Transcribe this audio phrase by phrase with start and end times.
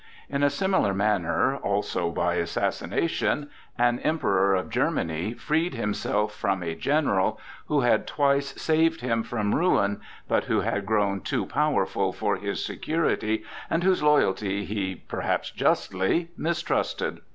[0.29, 6.73] In a similar manner, also by assassination, an Emperor of Germany freed himself from a
[6.73, 12.35] general who had twice saved him from ruin, but who had grown too powerful for
[12.37, 17.21] his security, and whose loyalty he (perhaps justly) mistrusted.